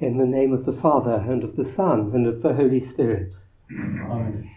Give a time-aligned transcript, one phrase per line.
[0.00, 3.34] In the name of the Father, and of the Son, and of the Holy Spirit.
[3.70, 4.50] Amen.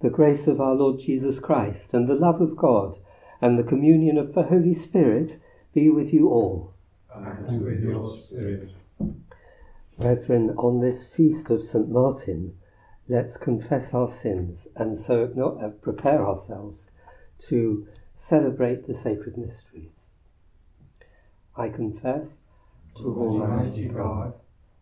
[0.00, 2.96] The grace of our Lord Jesus Christ, and the love of God,
[3.40, 5.40] and the communion of the Holy Spirit
[5.74, 6.74] be with you all.
[7.12, 8.70] And with your spirit.
[9.98, 11.88] Brethren, on this feast of St.
[11.88, 12.56] Martin,
[13.08, 15.24] let's confess our sins and so
[15.60, 16.88] uh, prepare ourselves
[17.48, 19.90] to celebrate the sacred mysteries.
[21.56, 22.26] I confess
[22.98, 24.34] to Almighty God,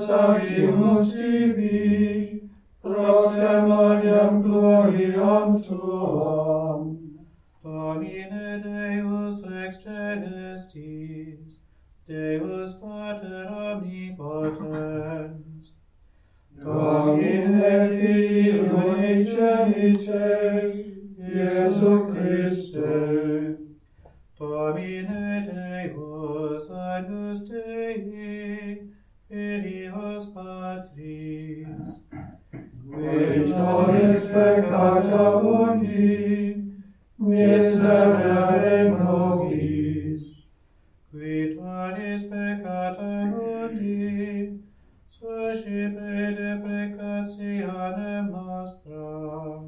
[41.12, 44.60] qui talis peccatorundi,
[45.08, 49.62] suscipede precatianem nostram.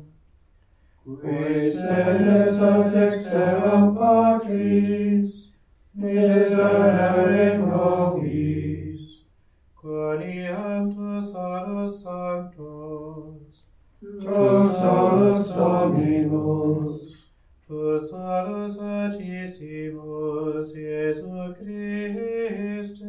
[1.05, 5.27] Qui sedes ad exteram patris,
[5.95, 9.03] miserere in nobis,
[9.81, 13.53] coniantus adus sanctos,
[14.01, 16.96] tus solus dominus,
[17.67, 23.03] tu salus Altissimus, Iesu Christe,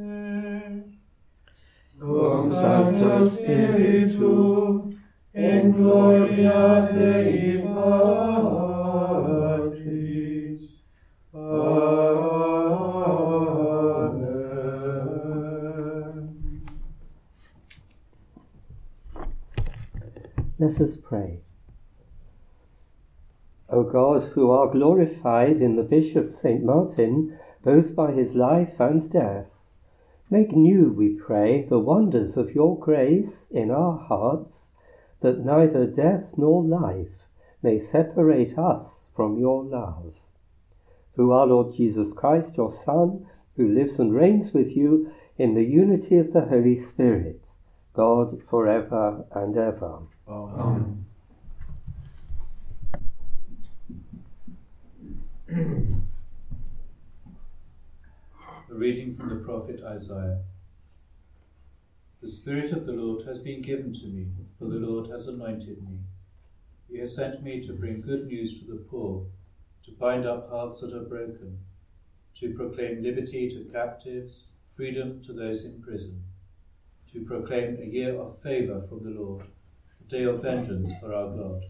[1.99, 4.93] cum Sancto Spiritu,
[5.33, 8.49] in gloria Dei Patris.
[11.35, 12.09] Amen.
[20.59, 21.48] Let us pray.
[23.71, 26.65] O God, who are glorified in the Bishop St.
[26.65, 29.51] Martin, both by his life and death,
[30.31, 34.69] make new, we pray, the wonders of your grace in our hearts,
[35.21, 37.27] that neither death nor life
[37.63, 40.15] may separate us from your love.
[41.15, 43.27] Through our Lord Jesus Christ, your Son,
[43.57, 47.49] who lives and reigns with you in the unity of the Holy Spirit,
[47.93, 49.99] God for ever and ever.
[50.29, 51.05] Amen.
[51.05, 51.08] A
[58.79, 60.39] reading from the prophet Isaiah.
[62.23, 65.83] The Spirit of the Lord has been given to me, for the Lord has anointed
[65.83, 65.99] me.
[66.89, 69.27] He has sent me to bring good news to the poor,
[69.85, 71.59] to bind up hearts that are broken,
[72.39, 76.23] to proclaim liberty to captives, freedom to those in prison,
[77.13, 79.43] to proclaim a year of favour from the Lord,
[80.01, 81.65] a day of vengeance for our God,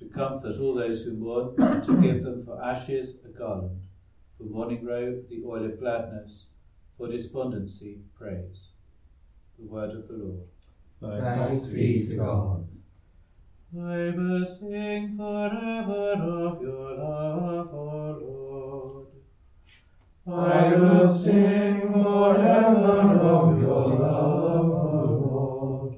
[0.00, 3.85] to comfort all those who mourn, and to give them for ashes a garland,
[4.36, 6.46] for mourning robe the oil of gladness,
[6.96, 8.68] for despondency praise.
[9.58, 10.48] The word of the Lord.
[11.00, 12.68] Thanks be to God.
[13.74, 19.06] I will sing forever of your love, O Lord.
[20.26, 25.94] I will sing forever of your love, O Lord.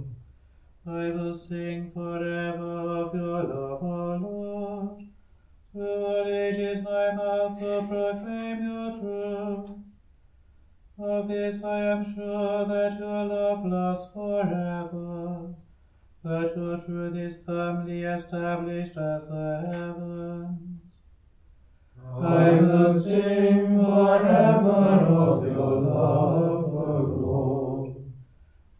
[0.86, 3.67] I will sing forever of your love,
[7.14, 9.70] mouth will proclaim your truth.
[11.00, 15.54] Of this I am sure that your love lasts forever,
[16.24, 20.98] that your truth is firmly established as the heavens.
[22.20, 27.96] I will sing forever of your love, O Lord.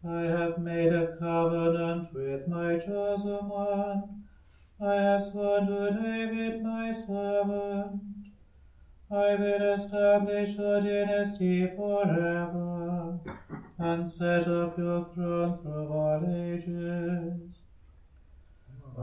[0.05, 4.25] I have made a covenant with my chosen one.
[4.81, 8.08] I have sworn to David my servant.
[9.11, 13.19] I will establish your dynasty forever
[13.79, 17.63] and set up your throne through all ages.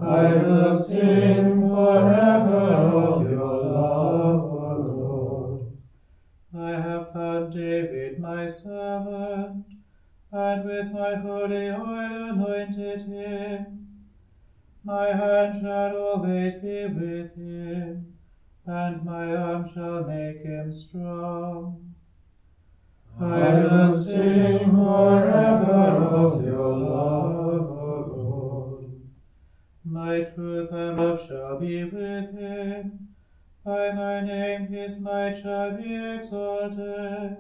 [0.00, 2.66] I will sing forever
[3.02, 5.78] of your love, O Lord.
[6.54, 9.64] I have found David my servant,
[10.30, 13.88] and with my holy oil anointed him.
[14.84, 18.15] My hand shall always be with him,
[18.66, 21.94] and my arm shall make him strong.
[23.20, 28.90] I will sing forever of your love, O Lord.
[29.84, 33.08] My truth and love shall be with him.
[33.64, 37.36] By my name his might shall be exalted.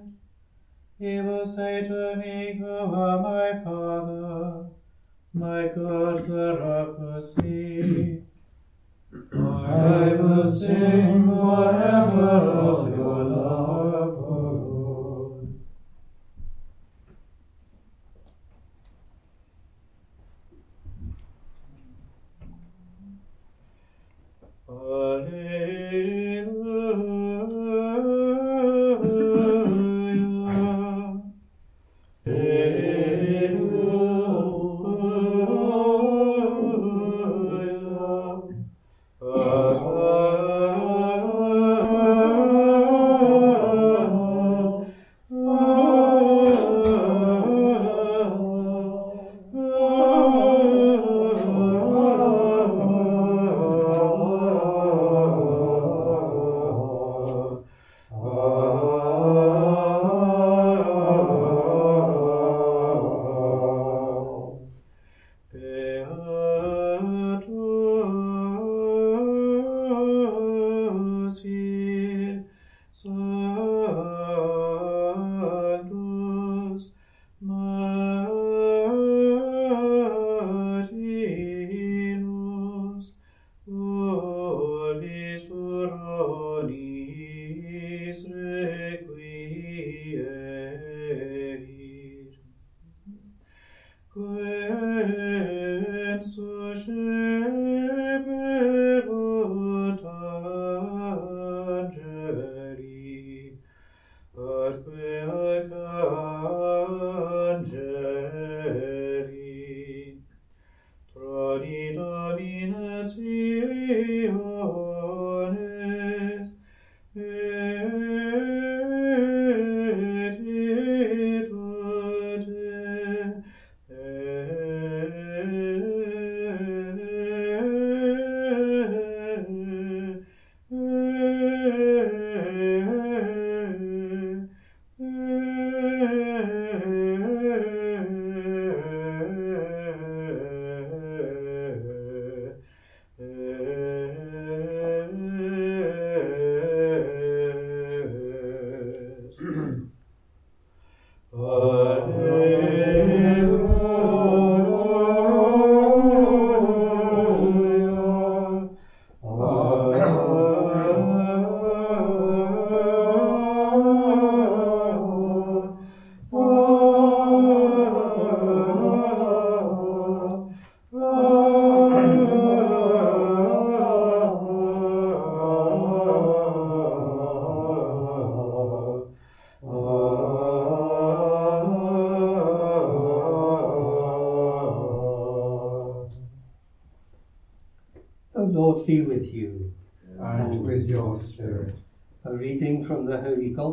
[0.98, 4.66] He will say to me, You are my Father,
[5.34, 8.25] my God, the rock will see.
[9.32, 12.30] I will sing forever
[12.62, 12.85] of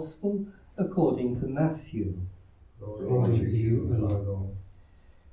[0.04, 0.46] Gospel
[0.78, 2.20] according to Matthew.
[2.78, 4.58] Glory to you, O Lord.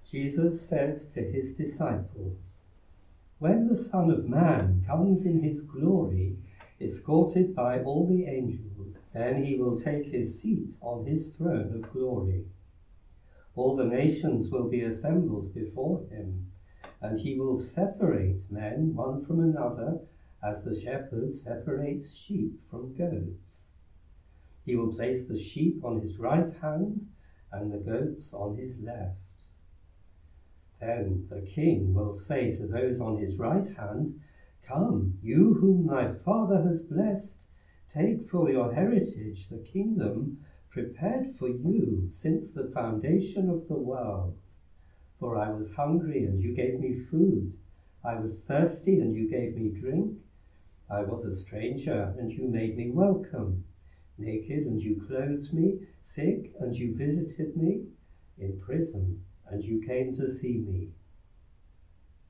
[0.08, 2.60] Jesus said to his disciples,
[3.40, 6.36] When the Son of Man comes in his glory,
[6.80, 11.92] escorted by all the angels, then he will take his seat on his throne of
[11.92, 12.44] glory.
[13.56, 16.46] All the nations will be assembled before him,
[17.00, 19.98] and he will separate men one from another
[20.44, 23.49] as the shepherd separates sheep from goats.
[24.64, 27.06] He will place the sheep on his right hand
[27.50, 29.16] and the goats on his left.
[30.80, 34.20] Then the king will say to those on his right hand,
[34.62, 37.44] Come, you whom my father has blessed,
[37.88, 40.38] take for your heritage the kingdom
[40.70, 44.36] prepared for you since the foundation of the world.
[45.18, 47.52] For I was hungry, and you gave me food.
[48.04, 50.16] I was thirsty, and you gave me drink.
[50.88, 53.64] I was a stranger, and you made me welcome.
[54.20, 55.80] Naked, and you clothed me.
[56.02, 57.86] Sick, and you visited me.
[58.38, 60.88] In prison, and you came to see me.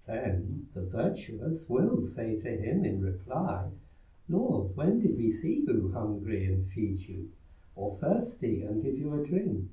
[0.06, 3.70] Then the virtuous will say to him in reply,
[4.28, 7.30] Lord, when did we see you hungry and feed you,
[7.74, 9.68] or thirsty and give you a drink?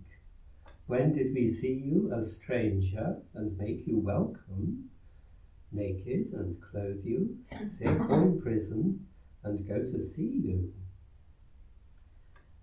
[0.88, 4.89] When did we see you a stranger and make you welcome,
[5.71, 9.05] naked and clothe you, sick or in prison
[9.43, 10.71] and go to see you?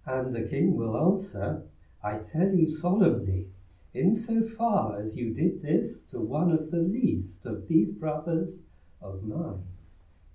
[0.06, 1.62] And the king will answer,
[2.02, 3.48] I tell you solemnly,
[3.94, 8.60] in so far as you did this to one of the least of these brothers
[9.00, 9.62] of mine,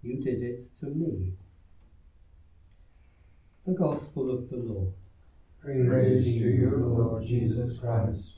[0.02, 1.34] you did it to me.
[3.66, 4.94] The Gospel of the Lord.
[5.62, 8.32] Praise, Praise to you, Lord Jesus Christ.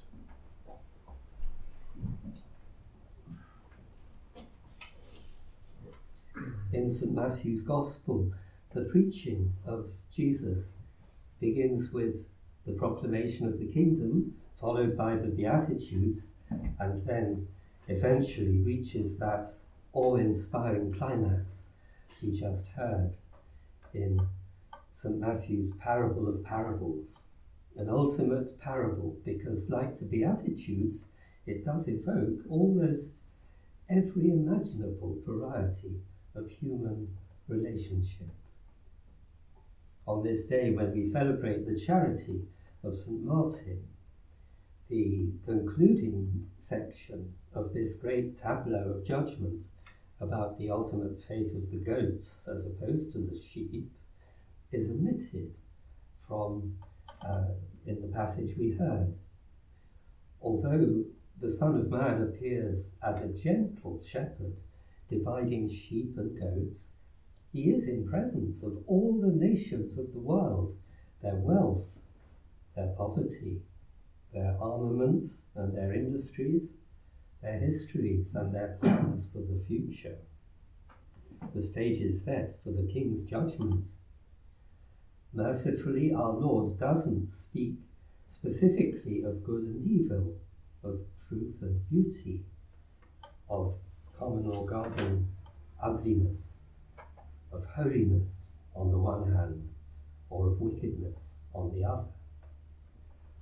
[6.74, 7.14] In St.
[7.14, 8.32] Matthew's Gospel,
[8.74, 10.81] the preaching of Jesus
[11.42, 12.24] begins with
[12.66, 16.28] the proclamation of the kingdom, followed by the Beatitudes,
[16.80, 17.48] and then
[17.88, 19.52] eventually reaches that
[19.94, 21.56] awe inspiring climax
[22.22, 23.12] we just heard
[23.94, 24.20] in
[24.94, 25.20] St.
[25.20, 27.08] Matthew's parable of parables,
[27.78, 31.06] an ultimate parable because, like the Beatitudes,
[31.48, 33.14] it does evoke almost
[33.90, 36.00] every imaginable variety
[36.36, 37.08] of human
[37.48, 38.30] relationship.
[40.12, 42.42] On this day, when we celebrate the charity
[42.84, 43.24] of St.
[43.24, 43.88] Martin,
[44.90, 49.62] the concluding section of this great tableau of judgment
[50.20, 53.90] about the ultimate fate of the goats as opposed to the sheep
[54.74, 55.54] is omitted
[56.28, 56.76] from
[57.26, 57.54] uh,
[57.86, 59.16] in the passage we heard.
[60.42, 61.06] Although
[61.40, 64.58] the Son of Man appears as a gentle shepherd,
[65.08, 66.91] dividing sheep and goats,
[67.52, 70.76] he is in presence of all the nations of the world,
[71.22, 71.86] their wealth,
[72.76, 73.62] their poverty,
[74.34, 76.70] their armaments and their industries,
[77.42, 80.18] their histories and their plans for the future.
[81.54, 83.86] The stage is set for the king's judgment
[85.34, 87.80] Mercifully, our Lord doesn't speak
[88.28, 90.36] specifically of good and evil,
[90.84, 92.44] of truth and beauty,
[93.50, 93.76] of
[94.20, 95.30] common or garden
[95.82, 96.51] ugliness,
[97.52, 98.30] of holiness
[98.76, 99.70] on the one hand,
[100.30, 101.20] or of wickedness
[101.54, 102.08] on the other.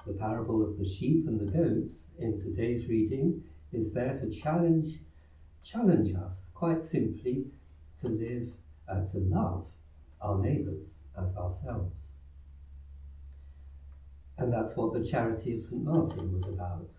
[0.05, 4.99] The parable of the sheep and the goats in today's reading is there to challenge
[5.63, 7.45] challenge us quite simply
[8.01, 8.49] to live
[8.87, 9.65] and to love
[10.21, 11.93] our neighbours as ourselves.
[14.37, 15.83] And that's what the charity of St.
[15.83, 16.89] Martin was about.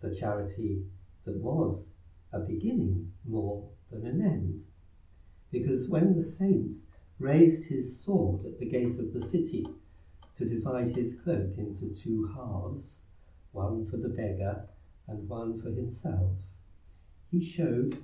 [0.00, 0.82] The charity
[1.24, 1.90] that was
[2.32, 4.64] a beginning more than an end.
[5.56, 6.74] Because when the saint
[7.18, 9.66] raised his sword at the gate of the city
[10.36, 13.04] to divide his cloak into two halves,
[13.52, 14.66] one for the beggar
[15.08, 16.32] and one for himself,
[17.30, 17.96] he showed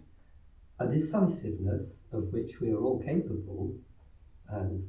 [0.78, 3.76] a decisiveness of which we are all capable
[4.49, 4.87] and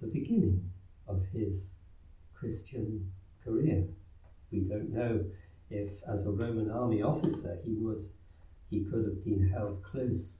[0.00, 0.70] the beginning
[1.08, 1.70] of his
[2.32, 3.08] Christian
[3.42, 3.88] career.
[4.52, 5.24] We don't know
[5.68, 8.04] if, as a Roman army officer, he would
[8.70, 10.37] he could have been held close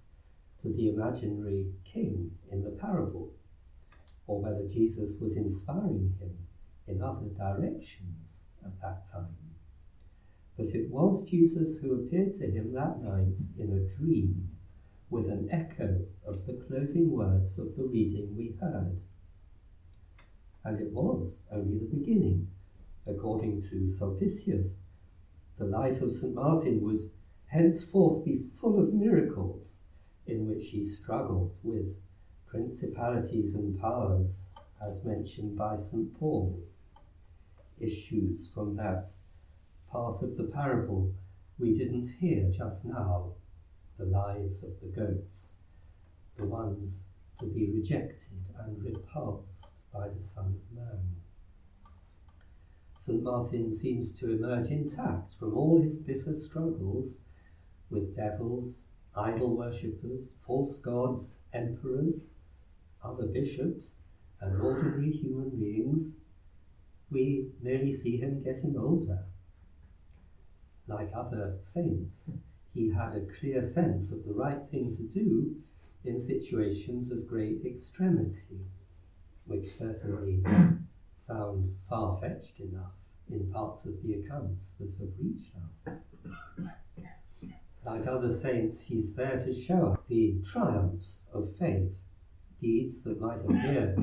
[0.76, 3.32] the imaginary king in the parable,
[4.26, 6.36] or whether Jesus was inspiring him
[6.86, 8.32] in other directions
[8.64, 9.36] at that time.
[10.56, 14.48] But it was Jesus who appeared to him that night in a dream
[15.10, 19.00] with an echo of the closing words of the reading we heard.
[20.64, 22.48] And it was only the beginning.
[23.06, 24.74] According to Sulpicius,
[25.58, 26.34] the life of St.
[26.34, 27.10] Martin would
[27.46, 29.67] henceforth be full of miracles
[30.28, 31.96] in which he struggled with
[32.46, 34.46] principalities and powers,
[34.80, 36.18] as mentioned by St.
[36.18, 36.60] Paul.
[37.80, 39.10] Issues from that
[39.90, 41.12] part of the parable
[41.58, 43.32] we didn't hear just now
[43.98, 45.54] the lives of the goats,
[46.36, 47.02] the ones
[47.40, 51.16] to be rejected and repulsed by the Son of Man.
[52.96, 53.22] St.
[53.22, 57.18] Martin seems to emerge intact from all his bitter struggles
[57.90, 58.82] with devils,
[59.16, 62.26] idol worshippers, false gods, emperors,
[63.02, 63.96] other bishops,
[64.40, 66.12] and ordinary human beings.
[67.10, 69.24] We merely see him getting older.
[70.86, 72.30] Like other saints,
[72.74, 75.56] he had a clear sense of the right thing to do
[76.04, 78.60] in situations of great extremity,
[79.46, 80.42] which certainly
[81.16, 82.92] sound far fetched enough
[83.28, 85.94] in parts of the accounts that have reached us.
[87.84, 91.96] Like other saints, he's there to show the triumphs of faith,
[92.60, 93.96] deeds that might appear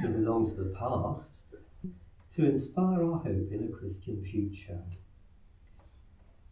[0.00, 1.32] to belong to the past,
[2.32, 4.80] to inspire our hope in a Christian future.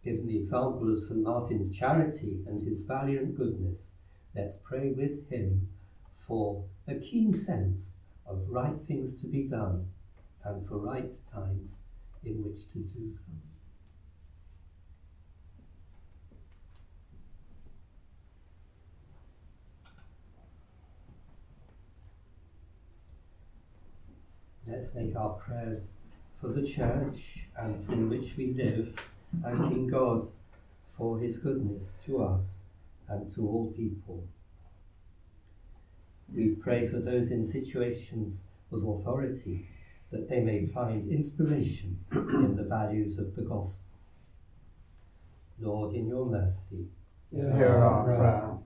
[0.04, 1.22] Given the example of St.
[1.22, 3.90] Martin's charity and his valiant goodness,
[4.34, 5.68] let's pray with him
[6.26, 7.92] for a keen sense
[8.26, 9.88] of right things to be done
[10.44, 11.78] and for right times
[12.24, 13.45] in which to do them.
[24.86, 25.94] Let's make our prayers
[26.40, 28.94] for the church and in which we live,
[29.42, 30.28] thanking God
[30.96, 32.58] for his goodness to us
[33.08, 34.22] and to all people.
[36.32, 39.66] We pray for those in situations of authority
[40.12, 43.82] that they may find inspiration in the values of the gospel.
[45.58, 46.86] Lord, in your mercy,
[47.32, 48.56] hear our prayer.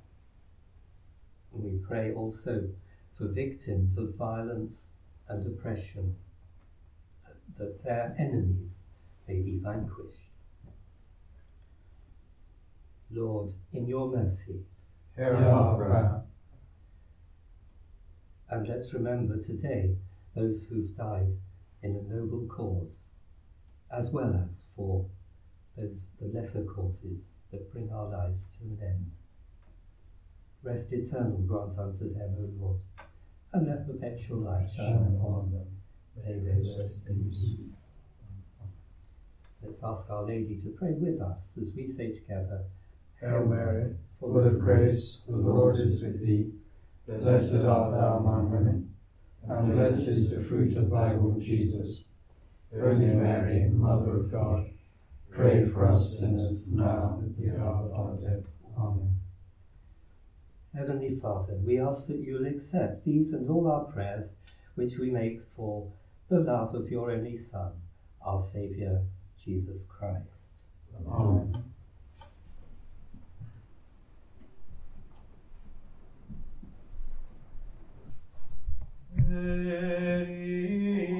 [1.53, 2.69] we pray also
[3.17, 4.91] for victims of violence
[5.31, 6.15] and oppression,
[7.59, 8.81] that their enemies
[9.27, 10.31] may be vanquished.
[13.11, 14.61] Lord, in your mercy,
[15.17, 16.23] hear our prayer.
[18.51, 19.97] And let's remember today
[20.35, 21.33] those who've died
[21.83, 23.07] in a noble cause,
[23.97, 25.07] as well as for
[25.77, 29.11] those the lesser causes that bring our lives to an end.
[30.63, 32.79] Rest eternal grant unto them, O Lord,
[33.53, 35.67] and let perpetual light shine upon them.
[36.17, 37.77] May they rest in peace.
[39.63, 42.65] Let's ask Our Lady to pray with us as we say together,
[43.21, 46.53] Hail Mary, full of grace, the Lord is with thee.
[47.07, 48.95] Blessed art thou among women,
[49.49, 52.05] and blessed is the fruit of thy womb, Jesus.
[52.73, 54.71] Holy Mary, Mother of God,
[55.31, 58.45] pray for us sinners now and at the hour of our death.
[58.79, 59.17] Amen.
[60.75, 64.33] Heavenly Father, we ask that you'll accept these and all our prayers
[64.77, 65.91] which we make for
[66.29, 67.73] the love of your only Son,
[68.25, 69.03] our Saviour,
[69.37, 70.27] Jesus Christ.
[71.07, 71.65] Amen.
[79.17, 81.20] Veritas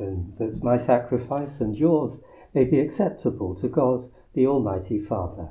[0.00, 2.20] Pray, that my sacrifice and yours
[2.54, 5.50] may be acceptable to God, the Almighty Father.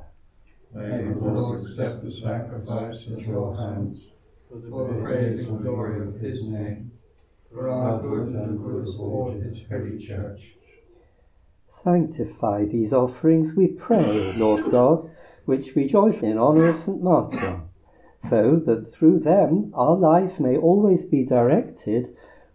[0.74, 4.08] May the Lord accept the sacrifice at your hands
[4.50, 6.92] for the praise and glory of his name,
[7.54, 10.56] for our good and the good of all his holy church.
[11.84, 15.12] Sanctify these offerings, we pray, Lord God,
[15.46, 17.04] which we joyfully in honour of St.
[17.04, 17.70] Martin,
[18.28, 22.16] so that through them our life may always be directed,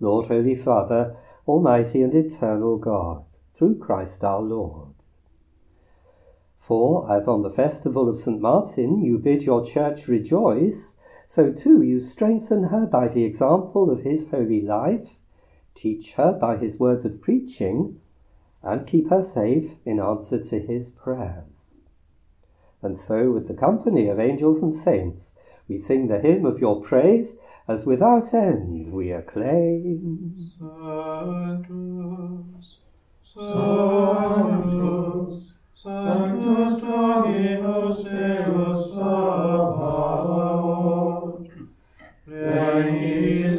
[0.00, 3.24] Lord, Holy Father, Almighty and eternal God,
[3.56, 4.94] through Christ our Lord.
[6.58, 8.40] For, as on the festival of St.
[8.40, 10.96] Martin you bid your church rejoice,
[11.28, 15.10] so too you strengthen her by the example of his holy life,
[15.74, 18.00] teach her by his words of preaching,
[18.62, 21.72] and keep her safe in answer to his prayers.
[22.80, 25.34] And so, with the company of angels and saints,
[25.68, 30.30] we sing the hymn of your praise as without end we acclaim.
[30.32, 31.58] Sanctus,
[33.22, 34.54] Sanctus,
[35.74, 40.24] Sanctus Dominus Deus Sabaoth,
[42.26, 43.58] Regis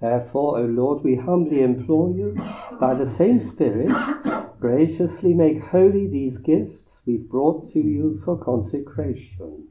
[0.00, 2.34] Therefore, O Lord, we humbly implore you,
[2.80, 3.92] by the same Spirit,
[4.58, 9.68] graciously make holy these gifts we've brought to you for consecration,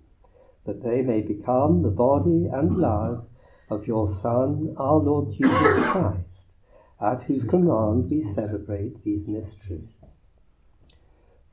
[0.66, 3.26] that they may become the body and blood
[3.72, 6.54] of your Son, our Lord Jesus Christ,
[7.02, 9.90] at whose command we celebrate these mysteries.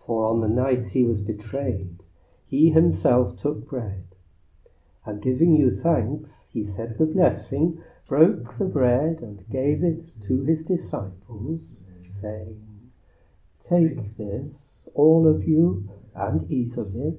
[0.04, 2.02] For on the night he was betrayed,
[2.46, 4.04] he himself took bread,
[5.04, 10.42] and giving you thanks, he said the blessing, broke the bread, and gave it to
[10.42, 11.61] his disciples,
[12.21, 12.62] saying,
[13.69, 17.19] Take this, all of you, and eat of it,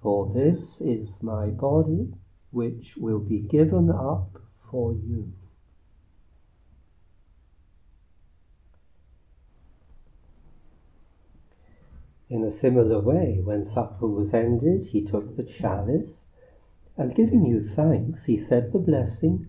[0.00, 2.12] for this is my body,
[2.50, 4.40] which will be given up
[4.70, 5.32] for you.
[12.30, 16.24] In a similar way, when supper was ended, he took the chalice,
[16.96, 19.48] and giving you thanks, he said the blessing,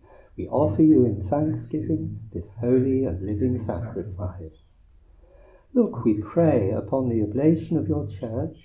[0.37, 4.63] we offer you in thanksgiving this holy and living sacrifice.
[5.73, 8.57] Look, we pray, upon the oblation of your church,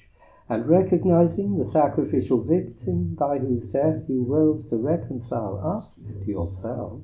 [0.48, 7.02] and recognizing the sacrificial victim by whose death you rose to reconcile us to yourself,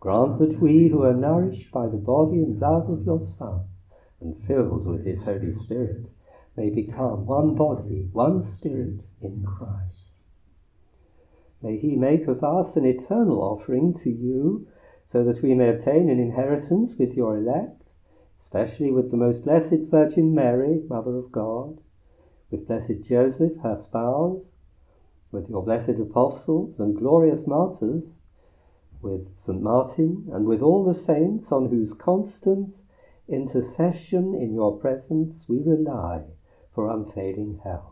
[0.00, 3.60] grant that we who are nourished by the body and blood of your Son,
[4.20, 6.06] and filled with his Holy Spirit,
[6.56, 10.01] may become one body, one spirit in Christ.
[11.62, 14.66] May he make of us an eternal offering to you,
[15.06, 17.84] so that we may obtain an inheritance with your elect,
[18.40, 21.80] especially with the most blessed Virgin Mary, Mother of God,
[22.50, 24.56] with blessed Joseph, her spouse,
[25.30, 28.14] with your blessed apostles and glorious martyrs,
[29.00, 29.62] with St.
[29.62, 32.76] Martin, and with all the saints on whose constant
[33.28, 36.22] intercession in your presence we rely
[36.74, 37.91] for unfailing help.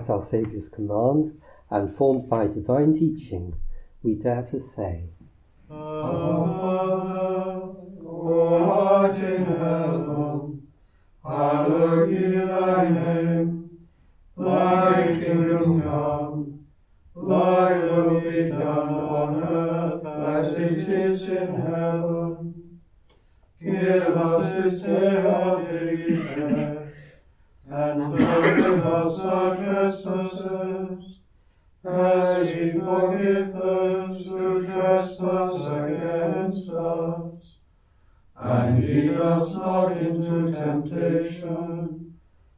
[0.00, 3.52] As our Saviour's command, and formed by divine teaching,
[4.02, 5.10] we dare to say,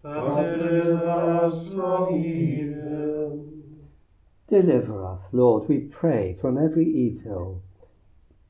[0.02, 1.08] but deliver
[1.44, 3.48] us from evil.
[4.48, 7.62] Deliver us, Lord, we pray, from every evil.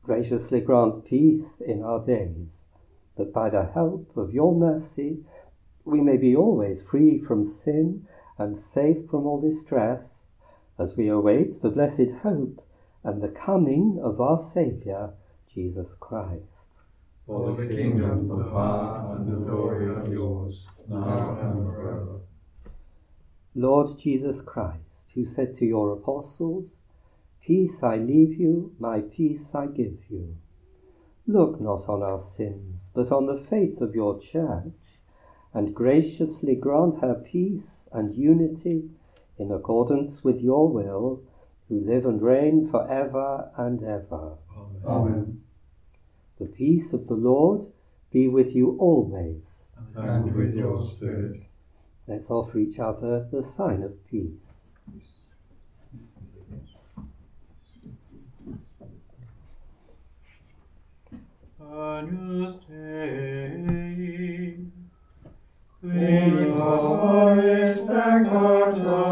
[0.03, 2.49] Graciously grant peace in our days,
[3.17, 5.25] that by the help of your mercy
[5.85, 8.07] we may be always free from sin
[8.39, 10.03] and safe from all distress,
[10.79, 12.65] as we await the blessed hope
[13.05, 15.15] and the coming of our Saviour,
[15.53, 16.52] Jesus Christ.
[17.27, 22.21] For the kingdom, the power, and the glory are yours, now and forever.
[23.55, 26.77] Lord Jesus Christ, who said to your apostles,
[27.41, 30.37] Peace I leave you, my peace I give you.
[31.27, 34.99] Look not on our sins, but on the faith of your church,
[35.55, 38.91] and graciously grant her peace and unity
[39.39, 41.23] in accordance with your will,
[41.69, 44.39] who live and reign for ever and ever.
[44.85, 45.43] Amen.
[46.43, 47.69] The peace of the Lord
[48.11, 49.45] be with you always.
[49.95, 51.43] And with your spirit.
[52.09, 54.41] Let's offer each other the sign of peace.
[61.61, 63.55] Agnus Dei,
[65.85, 69.12] In glorious peccata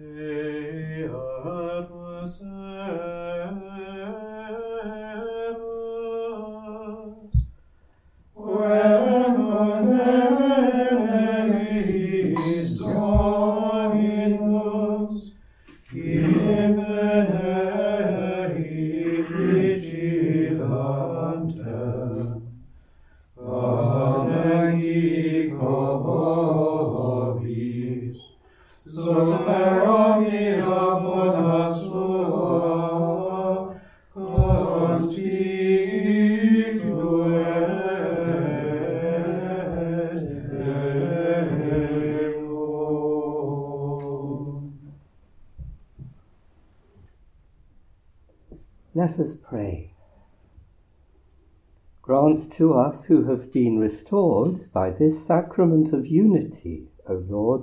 [0.00, 1.02] Hey,
[49.08, 49.94] Let us pray.
[52.02, 57.62] Grant to us who have been restored by this sacrament of unity, O Lord,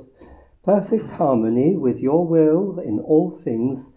[0.63, 3.91] perfect harmony with your will in all things,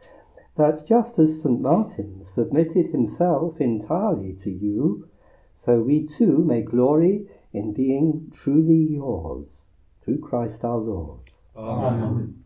[0.58, 1.58] that just as St.
[1.58, 5.08] Martin submitted himself entirely to you,
[5.54, 9.64] so we too may glory in being truly yours,
[10.04, 11.30] through Christ our Lord.
[11.56, 12.44] Amen.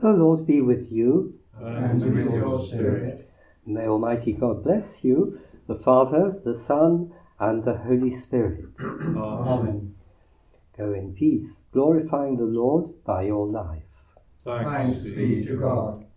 [0.00, 1.40] The Lord be with you.
[1.60, 3.27] And with your spirit.
[3.68, 8.64] May Almighty God bless you, the Father, the Son, and the Holy Spirit.
[8.80, 9.94] Amen.
[10.76, 13.82] Go in peace, glorifying the Lord by your life.
[14.44, 16.07] Thanks be to God.